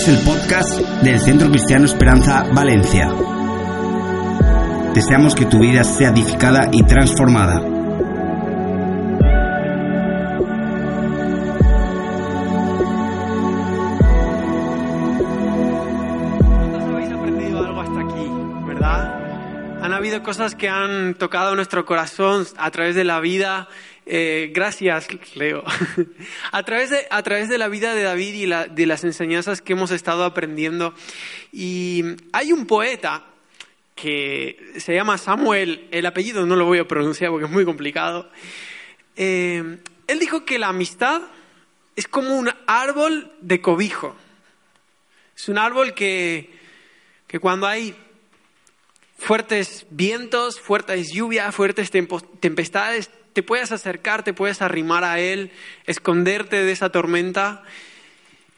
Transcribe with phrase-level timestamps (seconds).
[0.00, 3.08] Escuchas el podcast del Centro Cristiano Esperanza Valencia.
[4.94, 7.60] Deseamos que tu vida sea edificada y transformada.
[16.38, 18.30] ¿Cuántos habéis aprendido algo hasta aquí,
[18.66, 19.82] verdad?
[19.82, 23.68] Han habido cosas que han tocado nuestro corazón a través de la vida.
[24.12, 25.06] Eh, gracias,
[25.36, 25.62] Leo.
[26.52, 29.62] a, través de, a través de la vida de David y la- de las enseñanzas
[29.62, 30.94] que hemos estado aprendiendo.
[31.52, 33.24] Y hay un poeta
[33.94, 38.28] que se llama Samuel, el apellido no lo voy a pronunciar porque es muy complicado.
[39.14, 39.78] Eh,
[40.08, 41.22] él dijo que la amistad
[41.94, 44.16] es como un árbol de cobijo.
[45.36, 46.50] Es un árbol que,
[47.28, 47.94] que cuando hay
[49.18, 51.92] fuertes vientos, fuertes lluvias, fuertes
[52.40, 55.52] tempestades, te puedes acercar, te puedes arrimar a él,
[55.86, 57.62] esconderte de esa tormenta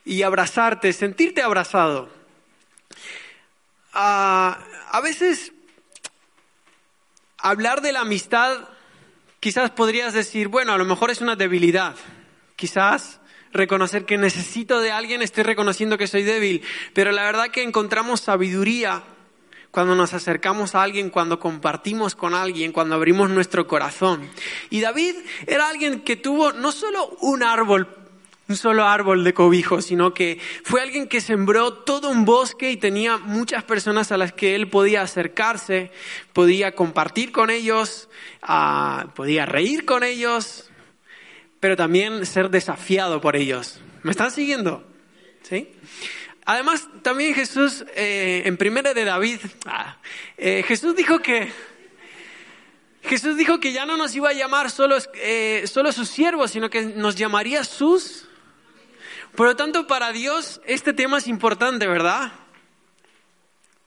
[0.05, 2.10] y abrazarte, sentirte abrazado.
[3.92, 4.58] Ah,
[4.91, 5.52] a veces
[7.38, 8.69] hablar de la amistad,
[9.41, 11.94] quizás podrías decir, bueno, a lo mejor es una debilidad.
[12.56, 13.20] Quizás
[13.52, 16.62] reconocer que necesito de alguien, estoy reconociendo que soy débil.
[16.94, 19.02] Pero la verdad que encontramos sabiduría
[19.72, 24.28] cuando nos acercamos a alguien, cuando compartimos con alguien, cuando abrimos nuestro corazón.
[24.68, 27.88] Y David era alguien que tuvo no solo un árbol,
[28.48, 32.76] un solo árbol de cobijo, sino que fue alguien que sembró todo un bosque y
[32.76, 35.90] tenía muchas personas a las que él podía acercarse,
[36.34, 38.10] podía compartir con ellos,
[38.42, 40.70] ah, podía reír con ellos,
[41.60, 43.80] pero también ser desafiado por ellos.
[44.02, 44.84] ¿Me están siguiendo?
[45.42, 45.70] ¿Sí?
[46.44, 49.96] Además, también Jesús, eh, en primera de David, ah,
[50.36, 51.52] eh, Jesús dijo que
[53.02, 56.70] Jesús dijo que ya no nos iba a llamar solo, eh, solo sus siervos, sino
[56.70, 58.28] que nos llamaría sus.
[59.34, 62.33] Por lo tanto, para Dios este tema es importante, ¿verdad?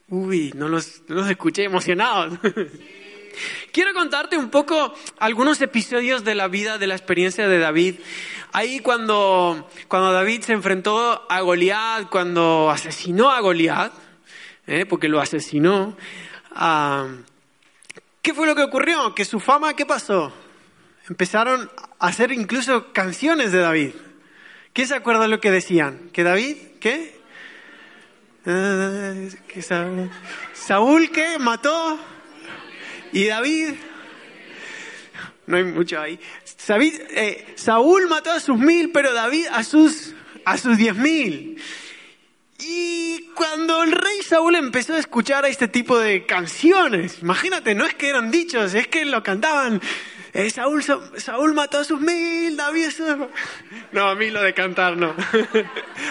[0.09, 2.39] Uy, no los, no los escuché emocionados.
[3.71, 7.95] Quiero contarte un poco algunos episodios de la vida, de la experiencia de David.
[8.51, 13.91] Ahí cuando, cuando David se enfrentó a Goliat, cuando asesinó a Goliat,
[14.67, 14.85] ¿eh?
[14.85, 15.97] porque lo asesinó,
[16.51, 17.07] ah,
[18.21, 19.13] ¿qué fue lo que ocurrió?
[19.13, 20.33] Que su fama, ¿qué pasó?
[21.09, 21.69] Empezaron
[21.99, 23.91] a hacer incluso canciones de David.
[24.73, 26.09] ¿Quién se acuerda de lo que decían?
[26.11, 27.15] ¿Que David, qué?
[28.45, 30.11] Que Saúl,
[30.53, 31.39] Saúl, ¿qué?
[31.39, 31.99] ¿Mató?
[33.15, 33.75] Y David,
[35.47, 36.19] no hay mucho ahí.
[36.67, 41.57] Eh, Saúl mató a sus mil, pero David a sus, a sus diez mil.
[42.59, 47.85] Y cuando el rey Saúl empezó a escuchar a este tipo de canciones, imagínate, no
[47.85, 49.81] es que eran dichos, es que lo cantaban.
[50.35, 52.85] Eh, Saúl, Sa- Saúl mató a sus mil, David...
[52.85, 53.17] a sus-".
[53.91, 55.15] No, a mí lo de cantar no.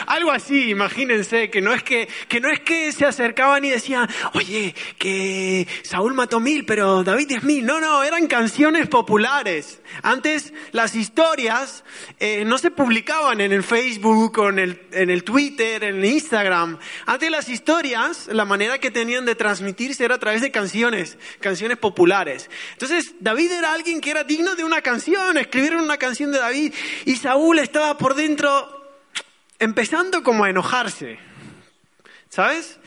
[0.06, 4.08] Algo así, imagínense, que no es que, que no es que se acercaban y decían,
[4.32, 7.64] oye, que Saúl mató mil, pero David diez mil.
[7.64, 9.80] No, no, eran canciones populares.
[10.02, 11.84] Antes las historias
[12.18, 16.78] eh, no se publicaban en el Facebook en el, en el Twitter, en el Instagram.
[17.06, 21.76] Antes las historias, la manera que tenían de transmitirse era a través de canciones, canciones
[21.76, 22.48] populares.
[22.72, 26.72] Entonces David era alguien que era digno de una canción, escribieron una canción de David
[27.04, 28.70] y Saúl estaba por dentro
[29.58, 31.18] empezando como a enojarse,
[32.28, 32.78] ¿sabes?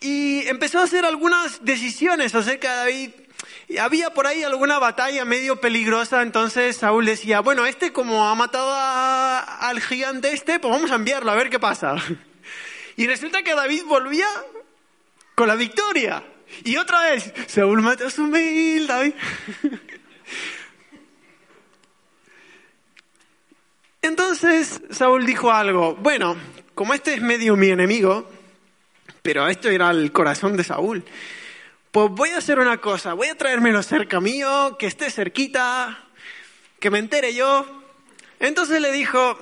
[0.00, 3.10] Y empezó a hacer algunas decisiones acerca de David.
[3.80, 8.70] Había por ahí alguna batalla medio peligrosa, entonces Saúl decía, bueno, este como ha matado
[8.72, 11.96] a- al gigante este, pues vamos a enviarlo a ver qué pasa.
[12.94, 14.28] Y resulta que David volvía
[15.34, 16.22] con la victoria.
[16.62, 19.14] Y otra vez, Saúl mató a su mil, David.
[24.04, 26.36] Entonces Saúl dijo algo, bueno,
[26.74, 28.28] como este es medio mi enemigo,
[29.22, 31.04] pero esto era el corazón de Saúl,
[31.92, 36.04] pues voy a hacer una cosa, voy a traérmelo cerca mío, que esté cerquita,
[36.80, 37.64] que me entere yo.
[38.40, 39.38] Entonces le dijo,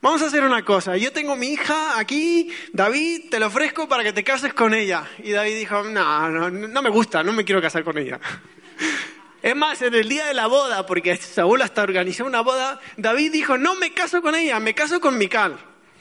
[0.00, 4.04] vamos a hacer una cosa, yo tengo mi hija aquí, David, te la ofrezco para
[4.04, 5.08] que te cases con ella.
[5.24, 8.20] Y David dijo, no, no, no me gusta, no me quiero casar con ella.
[9.42, 13.32] Es más, en el día de la boda, porque Saúl hasta organizó una boda, David
[13.32, 15.56] dijo, no me caso con ella, me caso con Mical,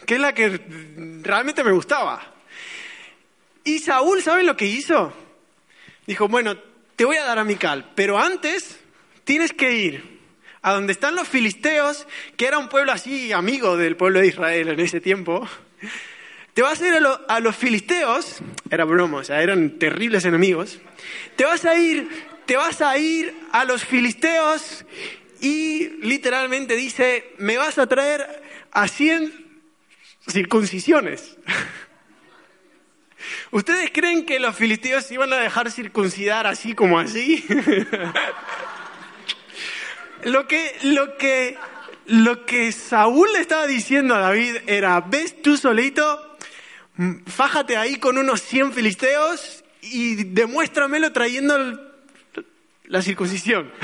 [0.05, 0.59] que es la que
[1.21, 2.33] realmente me gustaba.
[3.63, 5.13] Y Saúl, ¿saben lo que hizo?
[6.07, 6.57] Dijo, bueno,
[6.95, 8.79] te voy a dar a Mical, pero antes
[9.23, 10.17] tienes que ir
[10.63, 12.07] a donde están los filisteos,
[12.37, 15.47] que era un pueblo así amigo del pueblo de Israel en ese tiempo.
[16.55, 18.39] Te vas a ir a, lo- a los filisteos,
[18.71, 20.79] era broma, o sea, eran terribles enemigos.
[21.35, 22.09] Te vas a ir,
[22.47, 24.85] te vas a ir a los filisteos
[25.41, 28.41] y literalmente dice, me vas a traer
[28.71, 29.61] a 100
[30.27, 31.37] circuncisiones.
[33.51, 37.45] ¿Ustedes creen que los filisteos iban a dejar circuncidar así como así?
[40.23, 41.57] lo que, lo que,
[42.05, 46.37] lo que Saúl le estaba diciendo a David era, ves tú solito,
[47.25, 51.86] fájate ahí con unos 100 filisteos y demuéstramelo trayendo
[52.87, 53.71] la circuncisión.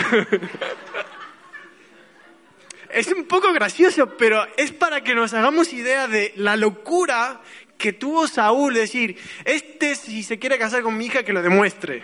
[2.90, 7.42] es un poco gracioso, pero es para que nos hagamos idea de la locura
[7.78, 12.04] que tuvo Saúl, decir, este si se quiere casar con mi hija, que lo demuestre.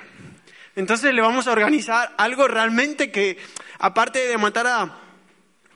[0.76, 3.38] Entonces le vamos a organizar algo realmente que,
[3.80, 5.00] aparte de matar a,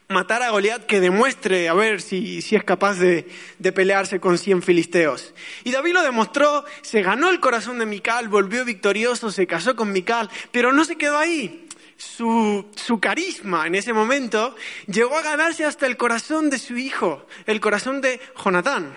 [0.09, 3.27] matar a Goliat, que demuestre a ver si, si es capaz de,
[3.59, 5.33] de, pelearse con 100 filisteos.
[5.63, 9.91] Y David lo demostró, se ganó el corazón de Mical, volvió victorioso, se casó con
[9.91, 11.67] Mical, pero no se quedó ahí.
[11.97, 14.55] Su, su carisma en ese momento
[14.87, 18.95] llegó a ganarse hasta el corazón de su hijo, el corazón de Jonatán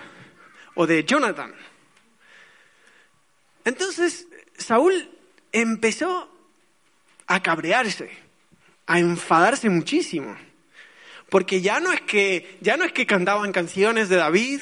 [0.75, 1.53] o de Jonathan.
[3.63, 4.27] Entonces
[4.57, 5.09] Saúl
[5.51, 6.29] empezó
[7.27, 8.09] a cabrearse,
[8.85, 10.35] a enfadarse muchísimo,
[11.29, 14.61] porque ya no es que ya no es que cantaban canciones de David,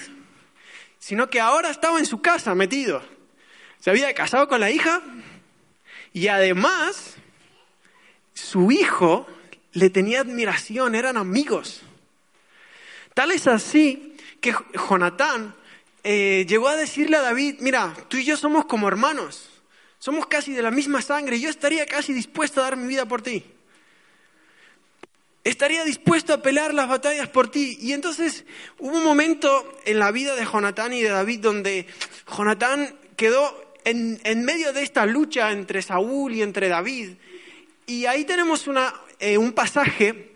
[0.99, 3.03] sino que ahora estaba en su casa metido.
[3.79, 5.01] Se había casado con la hija
[6.13, 7.17] y además
[8.33, 9.27] su hijo
[9.73, 11.81] le tenía admiración, eran amigos.
[13.13, 14.53] Tal es así que
[14.89, 15.55] Jonatán
[16.03, 19.49] eh, llegó a decirle a David, mira, tú y yo somos como hermanos,
[19.99, 23.21] somos casi de la misma sangre, yo estaría casi dispuesto a dar mi vida por
[23.21, 23.43] ti.
[25.45, 27.77] Estaría dispuesto a pelear las batallas por ti.
[27.79, 28.45] Y entonces
[28.79, 31.85] hubo un momento en la vida de Jonatán y de David donde
[32.35, 37.11] Jonatán quedó en, en medio de esta lucha entre Saúl y entre David.
[37.85, 40.31] Y ahí tenemos una, eh, un pasaje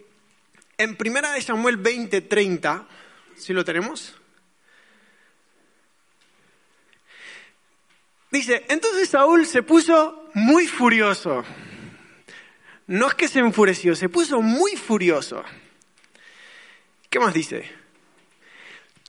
[0.78, 2.88] en Primera de Samuel 20, 30,
[3.36, 4.16] si lo tenemos.
[8.30, 11.44] Dice, entonces Saúl se puso muy furioso.
[12.89, 15.44] No es que se enfureció, se puso muy furioso.
[17.07, 17.69] ¿Qué más dice?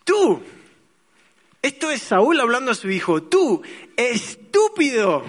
[0.05, 0.43] Tú,
[1.63, 3.63] esto es Saúl hablando a su hijo, tú,
[3.97, 5.25] estúpido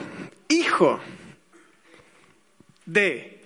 [0.50, 1.00] hijo
[2.86, 3.42] de...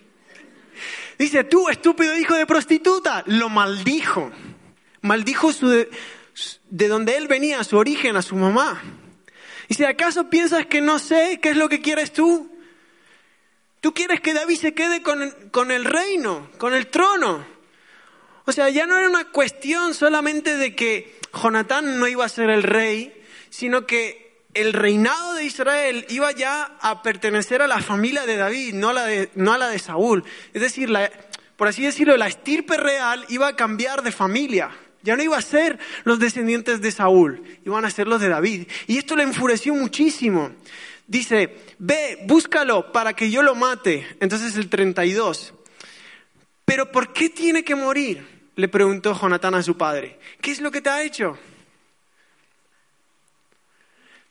[1.20, 4.32] Dice, tú, estúpido hijo de prostituta, lo maldijo.
[5.02, 5.92] Maldijo su de,
[6.72, 8.82] de donde él venía, su origen, a su mamá.
[9.70, 12.55] Si acaso piensas que no sé qué es lo que quieres tú,
[13.86, 17.46] tú quieres que David se quede con, con el reino, con el trono.
[18.46, 22.50] O sea, ya no era una cuestión solamente de que Jonatán no iba a ser
[22.50, 23.14] el rey,
[23.52, 28.74] sino que el reinado de Israel iba ya a pertenecer a la familia de David,
[28.74, 30.24] no a la de, no a la de Saúl.
[30.52, 30.92] Es decir,
[31.56, 34.72] por así decirlo, la estirpe real iba a cambiar de familia.
[35.04, 38.68] Ya no iba a ser los descendientes de Saúl, iban a ser los de David.
[38.88, 40.50] Y esto le enfureció muchísimo.
[41.08, 44.08] Dice, ve, búscalo para que yo lo mate.
[44.20, 45.54] Entonces el 32.
[46.66, 48.50] Pero ¿por qué tiene que morir?
[48.56, 50.20] Le preguntó Jonatán a su padre.
[50.42, 51.38] ¿Qué es lo que te ha hecho?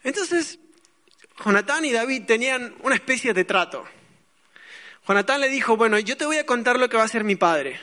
[0.02, 0.58] Entonces,
[1.44, 3.84] Jonatán y David tenían una especie de trato.
[5.06, 7.36] Jonatán le dijo, bueno, yo te voy a contar lo que va a hacer mi
[7.36, 7.78] padre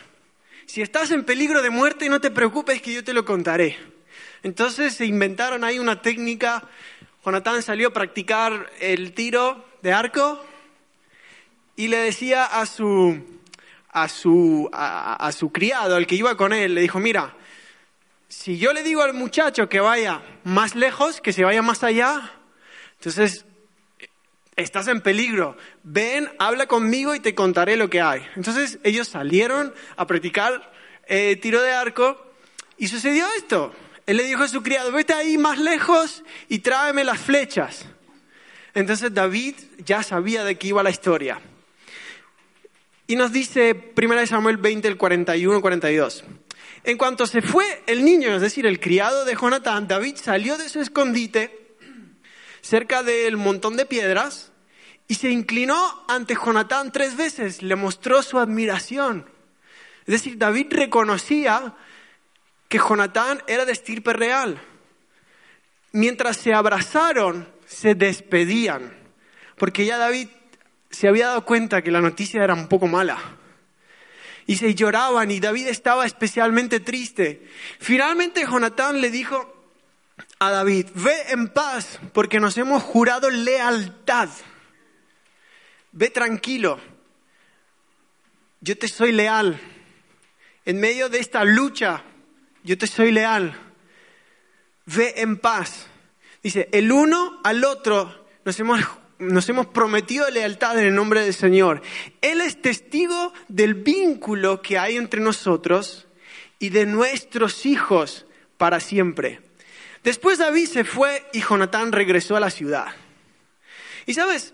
[0.72, 3.76] si estás en peligro de muerte, no te preocupes que yo te lo contaré.
[4.42, 6.64] Entonces se inventaron ahí una técnica.
[7.24, 10.44] Jonatán salió a practicar el tiro de arco
[11.76, 13.40] y le decía a su,
[13.90, 17.36] a su, a, su criado, al que iba con él, le dijo, mira,
[18.28, 22.32] si yo le digo al muchacho que vaya más lejos, que se vaya más allá,
[22.98, 23.46] entonces
[24.56, 28.26] estás en peligro, ven, habla conmigo y te contaré lo que hay.
[28.36, 30.72] Entonces ellos salieron a practicar
[31.06, 32.34] eh, tiro de arco
[32.80, 33.74] y sucedió esto.
[34.12, 37.86] Él le dijo a su criado, vete ahí más lejos y tráeme las flechas.
[38.74, 41.40] Entonces David ya sabía de qué iba la historia.
[43.08, 46.26] Y nos dice 1 Samuel 20, el 41 42.
[46.84, 50.68] En cuanto se fue el niño, es decir, el criado de Jonatán, David salió de
[50.68, 51.78] su escondite
[52.60, 54.52] cerca del montón de piedras
[55.08, 59.26] y se inclinó ante Jonatán tres veces, le mostró su admiración.
[60.02, 61.76] Es decir, David reconocía
[62.72, 64.58] que Jonatán era de estirpe real.
[65.92, 68.94] Mientras se abrazaron, se despedían,
[69.58, 70.30] porque ya David
[70.90, 73.18] se había dado cuenta que la noticia era un poco mala.
[74.48, 77.46] Y se lloraban y David estaba especialmente triste.
[77.78, 79.54] Finalmente Jonatán le dijo,
[80.40, 84.30] a David, ve en paz porque nos hemos jurado lealtad.
[85.92, 86.80] Ve tranquilo,
[88.62, 89.60] yo te soy leal.
[90.64, 92.06] En medio de esta lucha,
[92.64, 93.58] yo te soy leal.
[94.86, 95.88] Ve en paz.
[96.44, 98.80] Dice, el uno al otro nos hemos,
[99.20, 101.82] nos hemos prometido lealtad en el nombre del Señor.
[102.22, 106.08] Él es testigo del vínculo que hay entre nosotros
[106.60, 108.26] y de nuestros hijos
[108.58, 109.42] para siempre.
[110.04, 112.88] Después David se fue y Jonatán regresó a la ciudad.
[114.06, 114.54] Y sabes,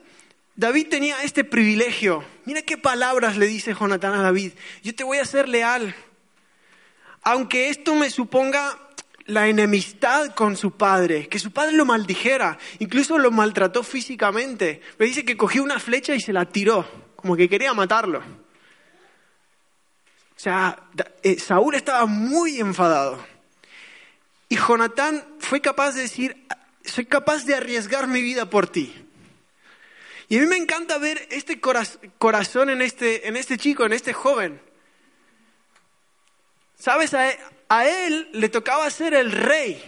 [0.55, 2.23] David tenía este privilegio.
[2.45, 4.53] Mira qué palabras le dice Jonatán a David.
[4.83, 5.95] Yo te voy a ser leal.
[7.29, 8.79] Aunque esto me suponga
[9.25, 14.79] la enemistad con su padre, que su padre lo maldijera, incluso lo maltrató físicamente.
[14.97, 18.19] Me dice que cogió una flecha y se la tiró, como que quería matarlo.
[18.19, 18.23] O
[20.37, 20.81] sea,
[21.21, 23.21] eh, Saúl estaba muy enfadado.
[24.47, 26.47] Y Jonatán fue capaz de decir,
[26.85, 28.95] soy capaz de arriesgar mi vida por ti.
[30.29, 34.13] Y a mí me encanta ver este corazón en este, en este chico, en este
[34.13, 34.61] joven.
[36.79, 37.13] ¿Sabes?
[37.13, 39.83] A, él le tocaba ser el rey.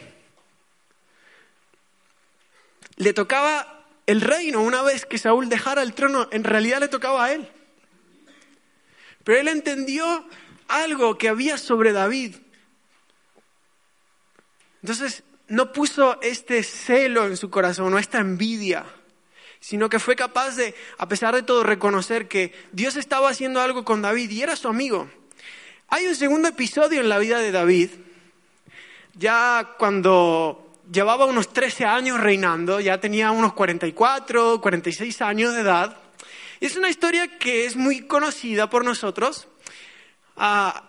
[2.98, 7.25] Le tocaba el reino una vez que Saúl dejara el trono, en realidad le tocaba
[7.25, 7.48] a él.
[9.24, 10.27] Pero él entendió
[10.67, 12.36] algo que había sobre David.
[14.81, 18.86] Entonces no puso este celo en su corazón o esta envidia,
[19.60, 23.86] sino que fue capaz de, a pesar de todo, reconocer que Dios estaba haciendo algo
[23.86, 25.10] con David y era su amigo.
[25.91, 27.89] Hay un segundo episodio en la vida de David,
[29.15, 35.98] ya cuando llevaba unos 13 años reinando, ya tenía unos 44, 46 años de edad.
[36.60, 39.48] Es una historia que es muy conocida por nosotros.
[40.38, 40.84] Ah,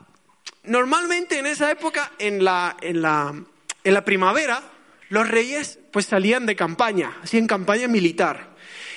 [0.64, 3.34] normalmente en esa época, en la, en la,
[3.82, 4.62] en la primavera,
[5.08, 8.50] los reyes pues salían de campaña, hacían campaña militar.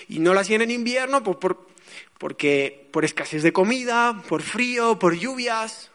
[0.10, 1.66] Y no la hacían en invierno pues, por,
[2.18, 5.92] porque, por escasez de comida, por frío, por lluvias.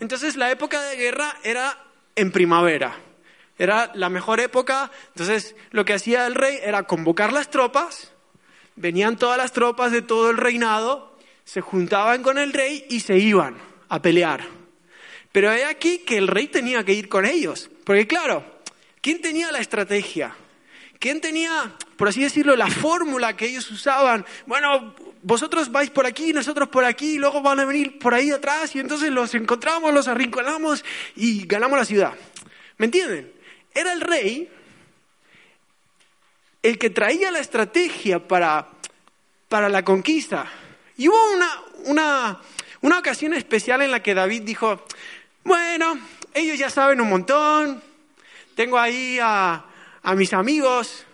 [0.00, 1.84] Entonces la época de guerra era
[2.16, 2.96] en primavera.
[3.58, 4.90] Era la mejor época.
[5.08, 8.12] Entonces lo que hacía el rey era convocar las tropas.
[8.76, 13.18] Venían todas las tropas de todo el reinado, se juntaban con el rey y se
[13.18, 13.56] iban
[13.88, 14.44] a pelear.
[15.30, 17.70] Pero hay aquí que el rey tenía que ir con ellos.
[17.84, 18.44] Porque claro,
[19.00, 20.34] ¿quién tenía la estrategia?
[21.04, 24.24] ¿Quién tenía, por así decirlo, la fórmula que ellos usaban?
[24.46, 28.30] Bueno, vosotros vais por aquí, nosotros por aquí, y luego van a venir por ahí
[28.30, 30.82] atrás y entonces los encontramos, los arrinconamos
[31.14, 32.14] y ganamos la ciudad.
[32.78, 33.30] ¿Me entienden?
[33.74, 34.50] Era el rey
[36.62, 38.66] el que traía la estrategia para,
[39.50, 40.50] para la conquista.
[40.96, 41.50] Y hubo una,
[41.84, 42.40] una,
[42.80, 44.86] una ocasión especial en la que David dijo,
[45.42, 45.98] bueno,
[46.32, 47.82] ellos ya saben un montón,
[48.54, 49.66] tengo ahí a,
[50.04, 51.04] a mis amigos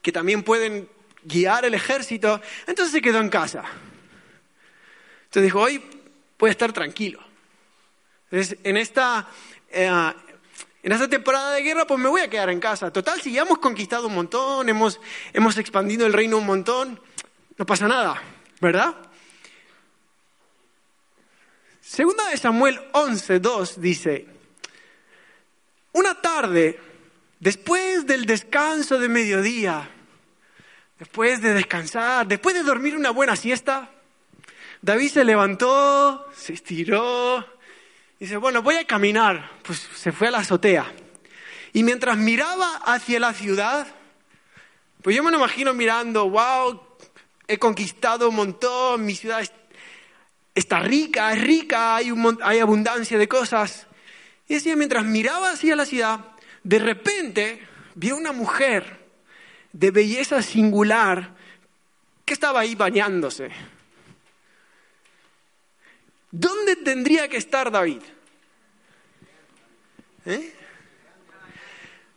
[0.00, 0.88] que también pueden
[1.22, 2.40] guiar el ejército.
[2.66, 3.62] Entonces se quedó en casa.
[5.24, 5.82] Entonces dijo, hoy
[6.38, 7.20] voy a estar tranquilo.
[8.30, 9.28] Entonces, en esta,
[9.70, 10.12] eh,
[10.82, 12.90] en esta temporada de guerra, pues me voy a quedar en casa.
[12.90, 15.00] Total, si ya hemos conquistado un montón, hemos,
[15.32, 17.00] hemos expandido el reino un montón,
[17.58, 18.20] no pasa nada,
[18.60, 18.96] ¿verdad?
[21.80, 24.26] Segunda de Samuel 11, 2 dice,
[25.92, 26.80] una tarde,
[27.42, 29.90] después del descanso de mediodía,
[31.02, 33.90] Después de descansar, después de dormir una buena siesta,
[34.82, 37.40] David se levantó, se estiró,
[38.20, 39.50] y dice, bueno, voy a caminar.
[39.64, 40.86] Pues se fue a la azotea.
[41.72, 43.88] Y mientras miraba hacia la ciudad,
[45.02, 46.80] pues yo me lo imagino mirando, wow,
[47.48, 49.42] he conquistado un montón, mi ciudad
[50.54, 53.88] está rica, es rica, hay, abundancia de cosas.
[54.46, 56.31] Y decía, mientras miraba hacia la ciudad,
[56.62, 57.60] de repente
[57.94, 59.00] vio una mujer
[59.72, 61.34] de belleza singular
[62.24, 63.50] que estaba ahí bañándose.
[66.30, 68.02] ¿Dónde tendría que estar David?
[70.24, 70.54] ¿Eh?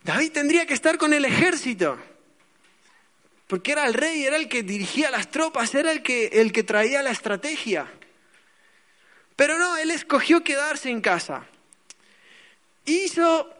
[0.02, 1.98] David tendría que estar con el ejército,
[3.48, 6.62] porque era el rey, era el que dirigía las tropas, era el que, el que
[6.62, 7.92] traía la estrategia.
[9.34, 11.46] Pero no, él escogió quedarse en casa.
[12.84, 13.55] Hizo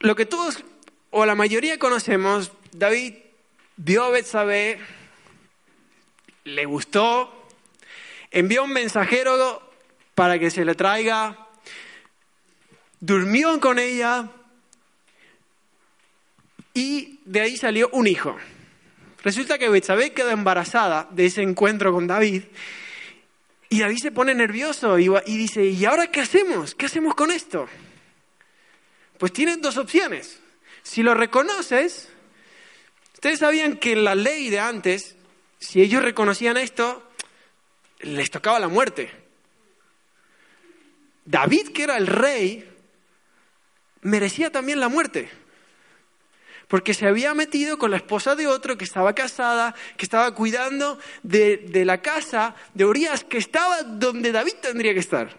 [0.00, 0.64] lo que todos
[1.10, 3.14] o la mayoría conocemos, David
[3.76, 4.78] vio a Betsabé,
[6.44, 7.48] le gustó,
[8.30, 9.62] envió un mensajero
[10.14, 11.48] para que se le traiga,
[13.00, 14.28] durmió con ella
[16.74, 18.36] y de ahí salió un hijo.
[19.22, 22.44] Resulta que Betsabé queda embarazada de ese encuentro con David
[23.68, 26.74] y David se pone nervioso y, dice, ¿y ahora qué hacemos?
[26.74, 27.68] ¿Qué hacemos con esto?
[29.20, 30.40] Pues tienen dos opciones.
[30.82, 32.08] Si lo reconoces,
[33.20, 35.14] Ustedes sabían que en la ley de antes,
[35.58, 37.06] si ellos reconocían esto,
[37.98, 39.10] les tocaba la muerte.
[41.26, 42.66] David, que era el rey,
[44.00, 45.28] merecía también la muerte.
[46.66, 50.98] porque se había metido con la esposa de otro que estaba casada, que estaba cuidando
[51.22, 55.36] de, de la casa de Urias, que estaba donde David tendría que estar.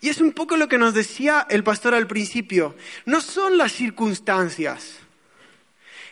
[0.00, 2.74] Y es un poco lo que nos decía el pastor al principio.
[3.04, 4.96] No son las circunstancias,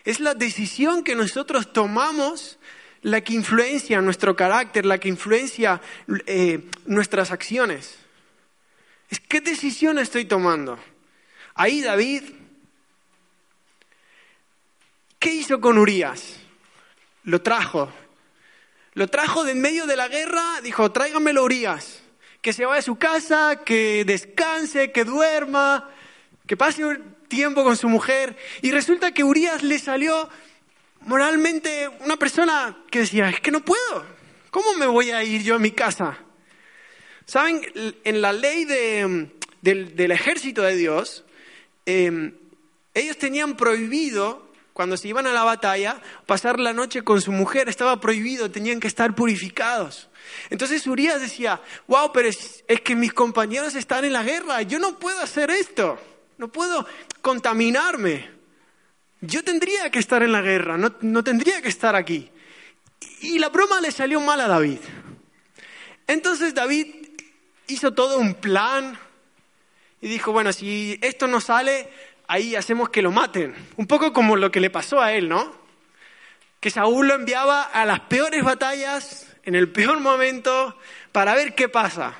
[0.04, 2.58] es la decisión que nosotros tomamos
[3.02, 5.80] la que influencia nuestro carácter, la que influencia
[6.26, 7.96] eh, nuestras acciones.
[9.10, 10.78] Es qué decisión estoy tomando.
[11.54, 12.22] Ahí David,
[15.18, 16.36] ¿qué hizo con Urias?
[17.24, 17.92] Lo trajo.
[18.94, 21.97] Lo trajo de en medio de la guerra, dijo, tráigamelo Urias
[22.40, 25.90] que se vaya a su casa, que descanse, que duerma,
[26.46, 28.36] que pase un tiempo con su mujer.
[28.62, 30.28] Y resulta que Urias le salió
[31.02, 34.04] moralmente una persona que decía, es que no puedo,
[34.50, 36.18] ¿cómo me voy a ir yo a mi casa?
[37.26, 37.60] Saben,
[38.04, 41.24] en la ley del, ejército de Dios,
[41.84, 42.32] em,
[42.94, 47.68] ellos tenían prohibido, cuando se iban a la batalla, pasar la noche con su mujer,
[47.68, 50.08] estaba prohibido, tenían que estar purificados.
[50.50, 54.98] Entonces Urias decía, wow, pero es, que mis compañeros están en la guerra, yo no
[54.98, 55.98] puedo hacer esto,
[56.38, 56.86] no puedo
[57.20, 58.30] contaminarme.
[59.20, 62.30] Yo tendría que estar en la guerra, no, no tendría que estar aquí.
[63.20, 64.78] Y la broma le salió mal a David.
[66.06, 66.86] Entonces David
[67.66, 68.98] hizo todo un plan
[70.00, 71.90] y dijo, bueno, si esto no sale,
[72.26, 73.54] ahí hacemos que lo maten.
[73.76, 75.52] Un poco como lo que le pasó a él, ¿no?
[76.60, 80.76] Que Saúl lo enviaba a las peores batallas en el peor momento
[81.10, 82.14] para ver qué pasa.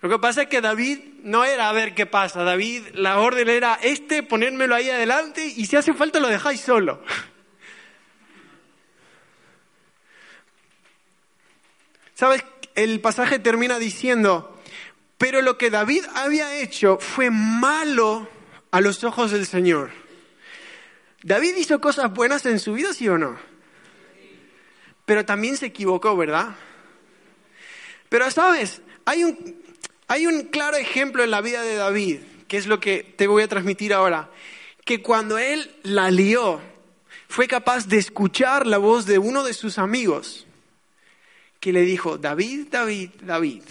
[0.00, 2.42] Lo que pasa es que David no era a ver qué pasa.
[2.42, 7.00] David, la orden era este, ponérmelo ahí adelante y si hace falta lo dejáis solo.
[12.14, 12.44] ¿Sabes?
[12.74, 14.60] El pasaje termina diciendo,
[15.16, 18.28] pero lo que David había hecho fue malo
[18.72, 19.92] a los ojos del Señor.
[21.22, 23.49] ¿David hizo cosas buenas en su vida, sí o no?
[25.10, 26.54] Pero también se equivocó, ¿verdad?
[28.08, 29.60] Pero sabes, hay un,
[30.06, 33.42] hay un claro ejemplo en la vida de David, que es lo que te voy
[33.42, 34.30] a transmitir ahora,
[34.84, 36.60] que cuando él la lió,
[37.26, 40.46] fue capaz de escuchar la voz de uno de sus amigos,
[41.58, 43.64] que le dijo, David, David, David.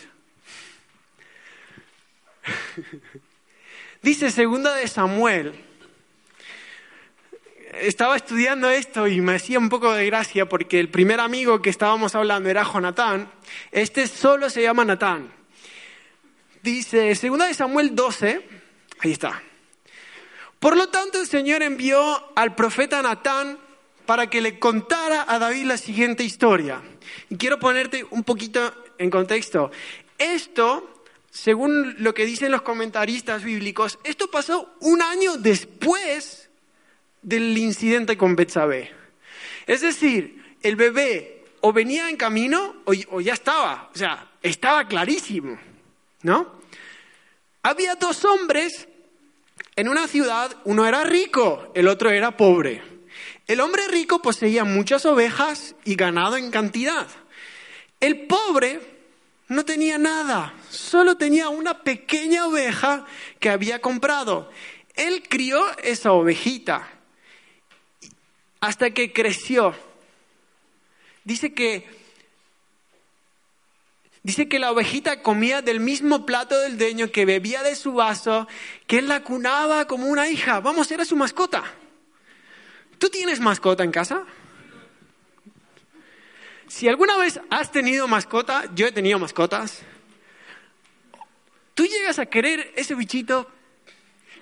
[4.01, 5.53] Dice segunda de Samuel
[7.81, 11.69] estaba estudiando esto y me hacía un poco de gracia porque el primer amigo que
[11.69, 13.31] estábamos hablando era Jonatán.
[13.71, 15.31] Este solo se llama Natán.
[16.61, 18.47] Dice, segunda de Samuel 12,
[18.99, 19.41] ahí está.
[20.59, 23.57] Por lo tanto, el Señor envió al profeta Natán
[24.05, 26.81] para que le contara a David la siguiente historia.
[27.29, 29.71] Y quiero ponerte un poquito en contexto.
[30.17, 36.38] Esto, según lo que dicen los comentaristas bíblicos, esto pasó un año después
[37.21, 38.91] del incidente con Betsabé.
[39.67, 45.59] Es decir, el bebé o venía en camino o, ya estaba, o sea, estaba clarísimo,
[46.23, 46.59] ¿no?
[47.63, 48.87] Había dos hombres
[49.75, 52.81] en una ciudad, uno era rico, el otro era pobre.
[53.47, 57.07] El hombre rico poseía muchas ovejas y ganado en cantidad.
[57.99, 58.79] El pobre
[59.47, 63.05] no tenía nada, solo tenía una pequeña oveja
[63.39, 64.49] que había comprado.
[64.95, 66.98] Él crió esa ovejita
[68.59, 69.75] hasta que creció.
[71.23, 71.99] Dice que
[74.21, 78.47] Dice que la ovejita comía del mismo plato del dueño, que bebía de su vaso,
[78.85, 80.59] que él la cunaba como una hija.
[80.59, 81.63] Vamos, era su mascota.
[82.97, 84.25] ¿Tú tienes mascota en casa?
[86.67, 89.81] Si alguna vez has tenido mascota, yo he tenido mascotas,
[91.73, 93.49] tú llegas a querer ese bichito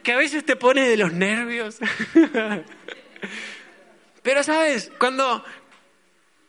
[0.01, 1.77] que a veces te pone de los nervios.
[4.27, 5.41] Pero sabes, cuando,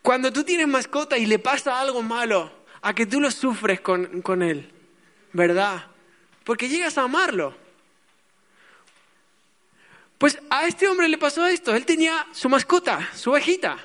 [0.01, 4.21] cuando tú tienes mascota y le pasa algo malo, a que tú lo sufres con,
[4.21, 4.69] con él,
[5.31, 5.85] ¿verdad?
[6.43, 7.55] Porque llegas a amarlo.
[10.17, 13.77] Pues a este hombre le pasó esto, él tenía su mascota, su ovejita.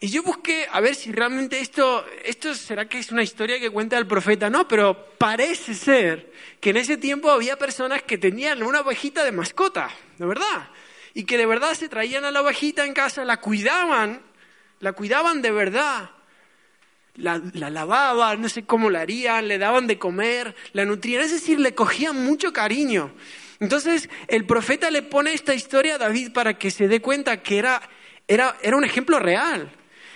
[0.00, 3.70] Y yo busqué a ver si realmente esto, esto será que es una historia que
[3.70, 8.60] cuenta el profeta, no, pero parece ser que en ese tiempo había personas que tenían
[8.64, 10.68] una ovejita de mascota, ¿de verdad?
[11.14, 14.22] Y que de verdad se traían a la ovejita en casa, la cuidaban,
[14.80, 16.10] la cuidaban de verdad.
[17.14, 21.30] La, la, lavaban, no sé cómo la harían, le daban de comer, la nutrían, es
[21.30, 23.12] decir, le cogían mucho cariño.
[23.60, 27.58] Entonces el profeta le pone esta historia a David para que se dé cuenta que
[27.58, 27.82] era,
[28.26, 29.70] era, era un ejemplo real,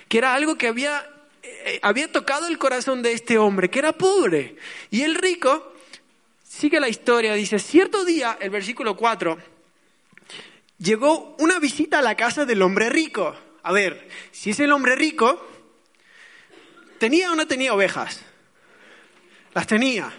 [0.08, 1.06] que era algo que había,
[1.42, 4.56] eh, había tocado el corazón de este hombre, que era pobre.
[4.90, 5.74] Y el rico
[6.42, 9.38] sigue la historia, dice, cierto día, el versículo 4,
[10.78, 13.34] llegó una visita a la casa del hombre rico.
[13.62, 15.44] A ver, si es el hombre rico,
[16.98, 18.20] ¿tenía o no tenía ovejas?
[19.54, 20.12] Las tenía.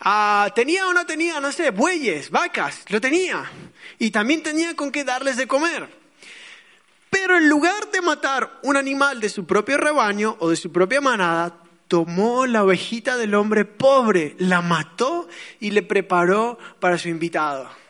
[0.00, 2.84] Ah, ¿Tenía o no tenía, no sé, bueyes, vacas?
[2.88, 3.48] Lo tenía.
[3.98, 5.88] Y también tenía con qué darles de comer.
[7.08, 11.00] Pero en lugar de matar un animal de su propio rebaño o de su propia
[11.00, 15.28] manada, tomó la ovejita del hombre pobre, la mató
[15.60, 17.81] y le preparó para su invitado.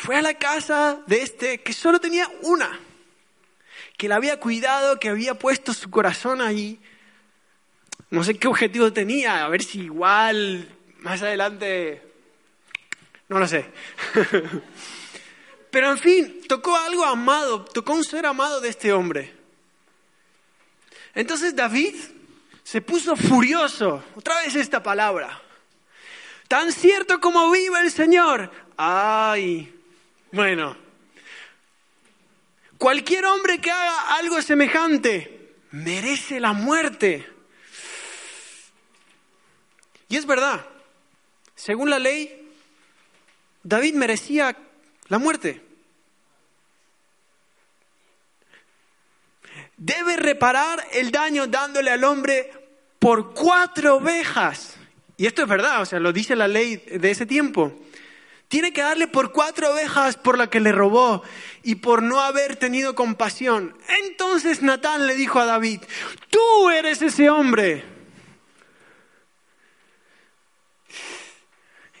[0.00, 2.78] Fue a la casa de este que solo tenía una,
[3.96, 6.80] que la había cuidado, que había puesto su corazón allí
[8.10, 10.68] no sé qué objetivo tenía, a ver si igual
[11.00, 12.02] más adelante,
[13.28, 13.66] no lo sé.
[15.70, 19.34] Pero en fin, tocó algo amado, tocó un ser amado de este hombre.
[21.14, 21.94] Entonces David
[22.62, 25.42] se puso furioso, otra vez esta palabra.
[26.48, 28.50] Tan cierto como vive el Señor.
[28.78, 29.77] Ay,
[30.32, 30.76] bueno.
[32.78, 37.26] Cualquier hombre que haga algo semejante merece la muerte.
[40.08, 40.64] Y es verdad,
[41.54, 42.48] según la ley,
[43.62, 44.56] David merecía
[45.08, 45.60] la muerte.
[49.76, 52.50] Debe reparar el daño dándole al hombre
[52.98, 54.76] por cuatro ovejas.
[55.16, 57.72] Y esto es verdad, o sea, lo dice la ley de ese tiempo.
[58.48, 61.22] Tiene que darle por cuatro ovejas por la que le robó
[61.62, 63.76] y por no haber tenido compasión.
[64.04, 65.82] Entonces Natán le dijo a David,
[66.30, 67.84] tú eres ese hombre.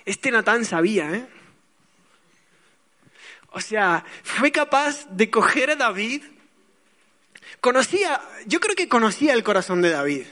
[0.06, 1.28] Este Natán sabía, ¿eh?
[3.50, 6.22] O sea, fue capaz de coger a David.
[7.60, 10.26] Conocía, yo creo que conocía el corazón de David.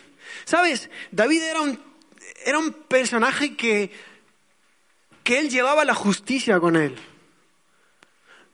[0.47, 0.89] ¿Sabes?
[1.11, 1.83] David era un,
[2.45, 3.91] era un personaje que,
[5.27, 6.97] que él llevaba la justicia con él.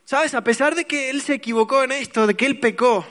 [0.06, 0.35] ¿Sabes?
[0.35, 3.06] A pesar de que él se equivocó en esto, de que él pecó,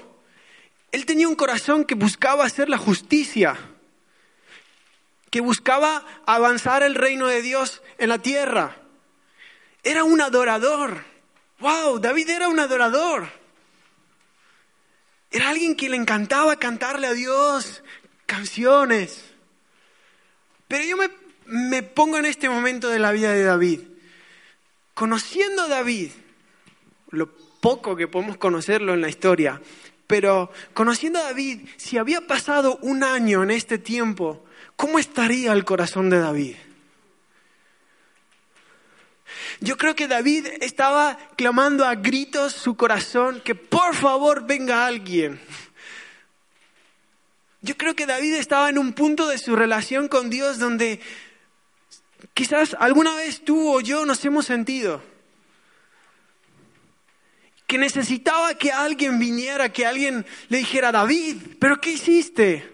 [0.91, 3.58] él tenía un corazón que buscaba hacer la justicia
[5.32, 8.76] que buscaba avanzar el reino de Dios en la tierra.
[9.82, 11.06] Era un adorador.
[11.60, 12.00] ¡Wow!
[12.00, 13.30] David era un adorador.
[15.32, 17.82] Era alguien que le encantaba cantarle a Dios
[18.26, 19.24] canciones.
[20.67, 21.10] Pero yo me,
[21.52, 23.82] me pongo en este momento de la vida de David.
[24.94, 26.12] Conociendo a David,
[27.10, 29.62] lo poco que podemos conocerlo en la historia,
[30.08, 34.46] pero conociendo a David, si había pasado un año en este tiempo,
[34.78, 36.56] ¿cómo estaría el corazón de David?
[39.60, 45.40] Yo creo que David estaba clamando a gritos su corazón que por favor venga alguien.
[47.62, 51.02] Yo creo que David estaba en un punto de su relación con Dios donde
[52.34, 55.02] quizás alguna vez tú o yo nos hemos sentido.
[57.67, 62.70] Que necesitaba que alguien viniera, que alguien le dijera, David, ¿pero qué hiciste?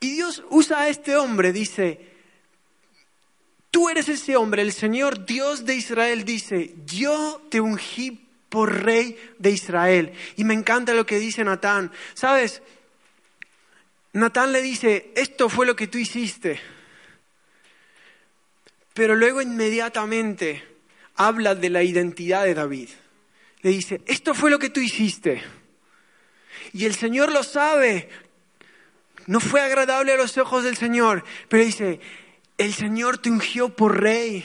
[0.00, 2.00] Y Dios usa a este hombre, dice,
[3.70, 9.16] tú eres ese hombre, el Señor Dios de Israel dice, yo te ungí por rey
[9.38, 10.12] de Israel.
[10.36, 11.92] Y me encanta lo que dice Natán.
[12.14, 12.62] ¿Sabes?
[14.12, 16.60] Natán le dice, esto fue lo que tú hiciste.
[18.94, 20.64] Pero luego inmediatamente
[21.14, 22.88] habla de la identidad de David.
[23.62, 25.42] Le dice, esto fue lo que tú hiciste.
[26.72, 28.08] Y el Señor lo sabe,
[29.26, 32.00] no fue agradable a los ojos del Señor, pero dice,
[32.58, 34.44] el Señor te ungió por rey.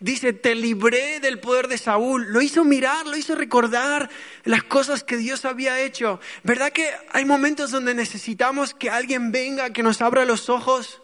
[0.00, 2.26] Dice, te libré del poder de Saúl.
[2.32, 4.10] Lo hizo mirar, lo hizo recordar
[4.44, 6.20] las cosas que Dios había hecho.
[6.42, 11.00] ¿Verdad que hay momentos donde necesitamos que alguien venga, que nos abra los ojos?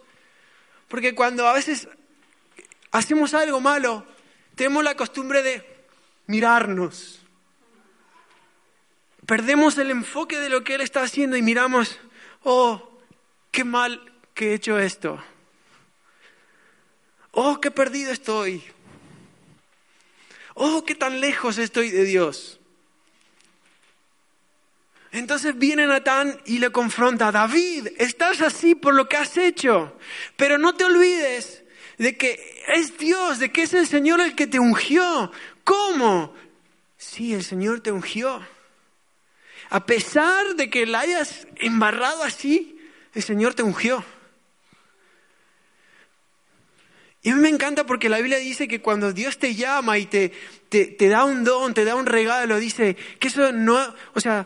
[0.87, 1.87] Porque cuando a veces
[2.91, 4.05] hacemos algo malo,
[4.55, 5.65] tenemos la costumbre de
[6.27, 7.21] mirarnos.
[9.25, 11.99] Perdemos el enfoque de lo que Él está haciendo y miramos
[12.43, 12.99] oh,
[13.51, 15.23] qué mal que he hecho esto.
[17.31, 18.63] Oh, qué perdido estoy.
[20.55, 22.59] Oh, qué tan lejos estoy de Dios.
[25.11, 29.97] Entonces viene Natán y le confronta, David, estás así por lo que has hecho,
[30.35, 31.63] pero no te olvides
[31.97, 35.31] de que es Dios, de que es el Señor el que te ungió.
[35.63, 36.35] ¿Cómo?
[36.97, 38.45] Sí, el Señor te ungió.
[39.69, 42.79] A pesar de que la hayas embarrado así,
[43.13, 44.03] el Señor te ungió.
[47.21, 50.05] Y a mí me encanta porque la Biblia dice que cuando Dios te llama y
[50.05, 50.31] te,
[50.69, 54.45] te, da un don, te da un regalo, dice que eso no, o sea,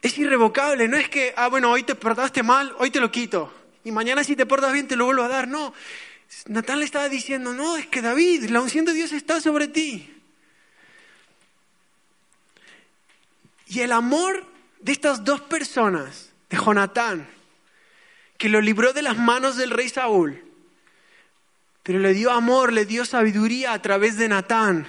[0.00, 3.52] es irrevocable, no es que, ah, bueno, hoy te portaste mal, hoy te lo quito.
[3.84, 5.48] Y mañana si te portas bien te lo vuelvo a dar.
[5.48, 5.74] No,
[6.46, 10.14] Natán le estaba diciendo, no, es que David, la unción de Dios está sobre ti.
[13.66, 14.46] Y el amor
[14.80, 17.28] de estas dos personas, de Jonatán,
[18.38, 20.47] que lo libró de las manos del rey Saúl,
[21.82, 24.86] pero le dio amor, le dio sabiduría a través de Natán.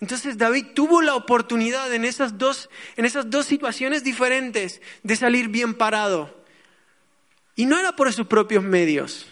[0.00, 5.48] Entonces David tuvo la oportunidad en esas dos, en esas dos situaciones diferentes de salir
[5.48, 6.44] bien parado.
[7.54, 9.26] Y no era por sus propios medios.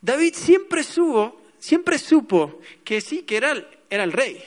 [0.00, 3.54] David siempre supo, siempre supo que sí, que era,
[3.88, 4.42] era el rey,